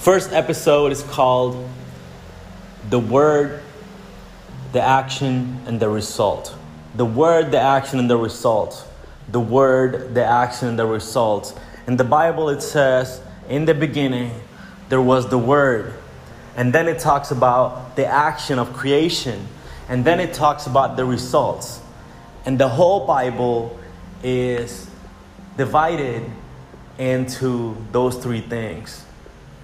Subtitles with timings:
[0.00, 1.68] First episode is called
[2.88, 3.60] The Word,
[4.72, 6.56] the Action, and the Result.
[6.94, 8.88] The Word, the Action, and the Result.
[9.30, 11.60] The Word, the Action, and the Result.
[11.86, 14.32] In the Bible, it says, In the beginning,
[14.88, 15.92] there was the Word.
[16.56, 19.48] And then it talks about the action of creation.
[19.86, 21.82] And then it talks about the results.
[22.46, 23.78] And the whole Bible
[24.24, 24.88] is
[25.58, 26.24] divided
[26.96, 29.04] into those three things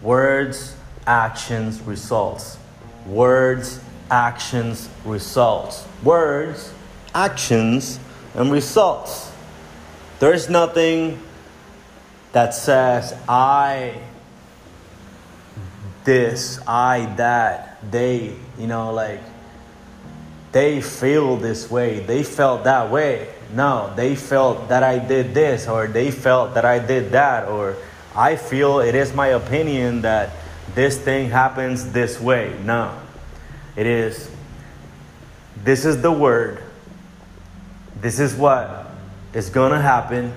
[0.03, 2.59] words, actions, results.
[3.07, 5.87] Words, actions, results.
[6.03, 6.73] Words,
[7.15, 7.99] actions,
[8.35, 9.33] and results.
[10.19, 11.21] There's nothing
[12.33, 14.01] that says, I
[16.05, 19.21] this, I that, they, you know, like
[20.53, 23.29] they feel this way, they felt that way.
[23.53, 27.77] No, they felt that I did this, or they felt that I did that, or
[28.17, 30.31] I feel it is my opinion that
[30.75, 32.59] this thing happens this way.
[32.65, 32.99] No,
[33.77, 34.31] it is,
[35.63, 36.63] this is the word,
[38.01, 38.87] this is what
[39.35, 40.33] is gonna happen,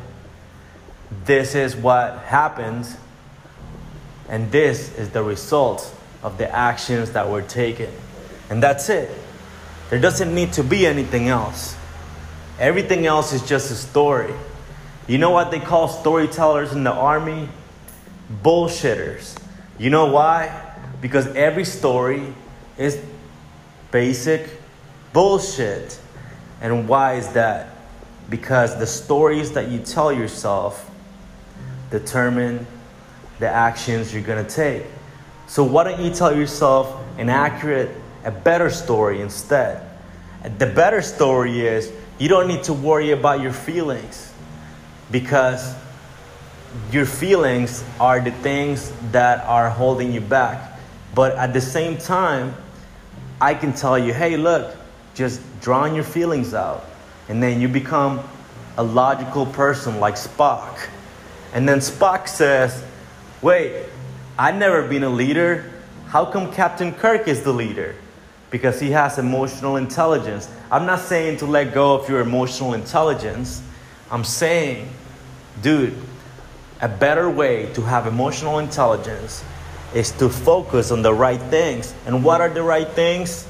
[1.24, 2.98] this is what happens,
[4.28, 7.90] and this is the result of the actions that were taken.
[8.50, 9.10] And that's it.
[9.90, 11.76] There doesn't need to be anything else.
[12.60, 14.34] Everything else is just a story.
[15.08, 17.48] You know what they call storytellers in the army?
[18.44, 19.38] Bullshitters.
[19.78, 20.76] You know why?
[21.02, 22.34] Because every story
[22.78, 23.02] is
[23.92, 24.50] basic
[25.14, 26.00] bullshit.
[26.62, 27.76] And why is that?
[28.30, 30.90] Because the stories that you tell yourself
[31.90, 32.68] determine
[33.40, 34.84] the actions you're going to take.
[35.48, 37.90] So, why don't you tell yourself an accurate,
[38.24, 39.84] a better story instead?
[40.44, 44.32] The better story is you don't need to worry about your feelings
[45.10, 45.74] because
[46.92, 50.80] your feelings are the things that are holding you back.
[51.16, 52.56] But at the same time,
[53.42, 54.76] I can tell you, hey, look,
[55.16, 56.86] just drawing your feelings out.
[57.28, 58.22] And then you become
[58.78, 60.88] a logical person like Spock.
[61.54, 62.84] And then Spock says,
[63.42, 63.86] wait,
[64.38, 65.72] I've never been a leader.
[66.08, 67.96] How come Captain Kirk is the leader?
[68.52, 70.50] Because he has emotional intelligence.
[70.72, 73.62] I'm not saying to let go of your emotional intelligence.
[74.10, 74.90] I'm saying,
[75.62, 75.96] dude,
[76.82, 79.44] a better way to have emotional intelligence
[79.94, 81.94] is to focus on the right things.
[82.06, 83.48] And what are the right things?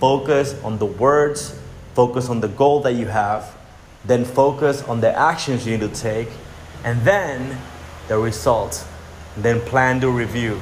[0.00, 1.58] Focus on the words,
[1.94, 3.56] focus on the goal that you have,
[4.04, 6.28] then focus on the actions you need to take,
[6.84, 7.58] and then
[8.08, 8.86] the results
[9.36, 10.60] then plan to review.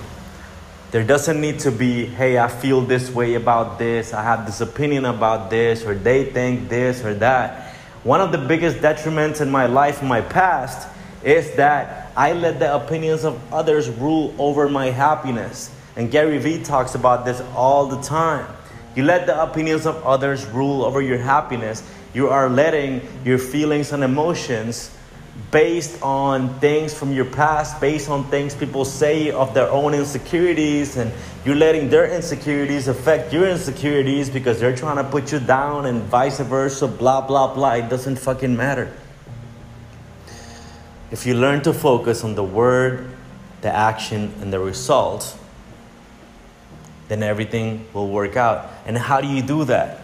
[0.91, 4.60] There doesn't need to be, hey, I feel this way about this, I have this
[4.60, 7.75] opinion about this, or they think this or that.
[8.04, 10.88] One of the biggest detriments in my life, in my past,
[11.25, 15.71] is that I let the opinions of others rule over my happiness.
[15.97, 18.47] And Gary Vee talks about this all the time.
[18.95, 21.83] You let the opinions of others rule over your happiness.
[22.12, 24.95] You are letting your feelings and emotions
[25.51, 30.97] based on things from your past, based on things people say of their own insecurities,
[30.97, 31.11] and
[31.45, 36.03] you're letting their insecurities affect your insecurities because they're trying to put you down and
[36.03, 37.75] vice versa, blah, blah, blah.
[37.75, 38.93] It doesn't fucking matter.
[41.14, 43.08] If you learn to focus on the word,
[43.60, 45.38] the action, and the result,
[47.06, 48.69] then everything will work out.
[48.84, 50.00] And how do you do that?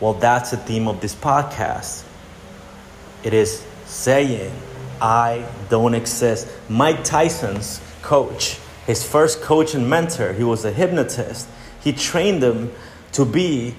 [0.00, 2.06] Well, that's the theme of this podcast.
[3.22, 4.50] It is saying,
[4.98, 6.48] I don't exist.
[6.70, 11.50] Mike Tyson's coach, his first coach and mentor, he was a hypnotist.
[11.84, 12.72] He trained him
[13.12, 13.74] to be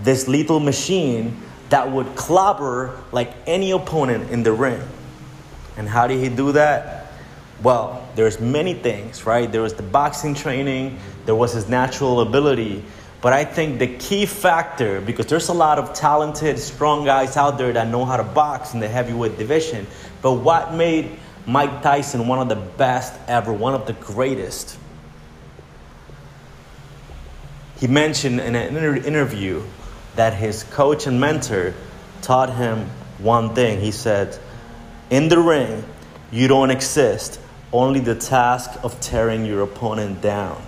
[0.00, 1.40] this lethal machine
[1.70, 4.82] that would clobber like any opponent in the ring.
[5.76, 7.06] And how did he do that?
[7.62, 9.50] Well, there's many things, right?
[9.50, 12.84] There was the boxing training, there was his natural ability,
[13.20, 17.56] but I think the key factor, because there's a lot of talented, strong guys out
[17.56, 19.86] there that know how to box in the heavyweight division,
[20.20, 21.10] but what made
[21.46, 24.78] Mike Tyson one of the best ever, one of the greatest?
[27.78, 29.62] He mentioned in an interview
[30.16, 31.74] that his coach and mentor
[32.22, 33.80] taught him one thing.
[33.80, 34.38] He said,
[35.10, 35.84] In the ring,
[36.30, 37.40] you don't exist,
[37.72, 40.60] only the task of tearing your opponent down.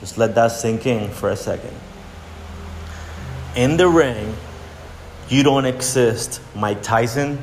[0.00, 1.74] Just let that sink in for a second
[3.56, 4.34] in the ring,
[5.28, 7.38] you don't exist, Mike Tyson.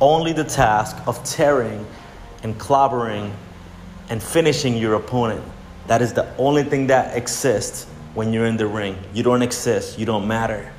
[0.00, 1.86] Only the task of tearing
[2.42, 3.32] and clobbering
[4.08, 5.44] and finishing your opponent.
[5.86, 8.96] That is the only thing that exists when you're in the ring.
[9.14, 10.72] You don't exist, you don't matter.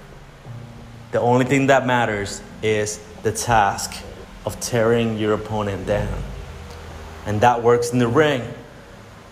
[1.11, 4.03] The only thing that matters is the task
[4.45, 6.21] of tearing your opponent down.
[7.25, 8.41] And that works in the ring.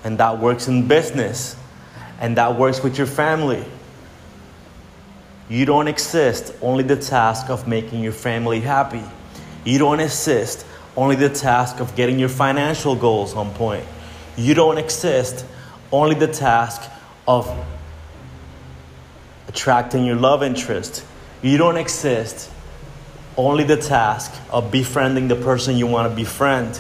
[0.04, 1.56] and that works in business,
[2.20, 3.64] and that works with your family.
[5.50, 9.04] You don't exist only the task of making your family happy.
[9.64, 10.66] You don't exist
[10.96, 13.86] only the task of getting your financial goals on point.
[14.38, 15.46] You don't exist
[15.92, 16.90] only the task
[17.28, 17.48] of
[19.48, 21.06] attracting your love interest.
[21.42, 22.50] You don't exist
[23.38, 26.80] only the task of befriending the person you want to befriend.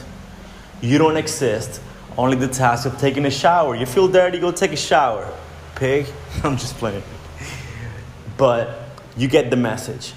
[0.81, 1.81] You don't exist
[2.17, 3.75] only the task of taking a shower.
[3.75, 5.31] You feel dirty, go take a shower.
[5.75, 6.07] Pig.
[6.43, 7.03] I'm just playing.
[8.37, 8.79] But
[9.17, 10.13] you get the message.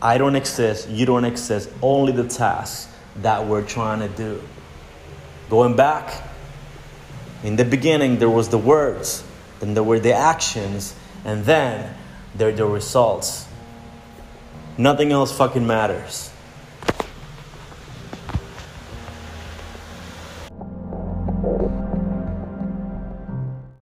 [0.00, 2.90] I don't exist, you don't exist, only the task
[3.22, 4.42] that we're trying to do.
[5.48, 6.22] Going back,
[7.42, 9.24] in the beginning, there was the words,
[9.60, 10.94] then there were the actions,
[11.24, 11.94] and then
[12.34, 13.46] there are the results.
[14.76, 16.33] Nothing else fucking matters.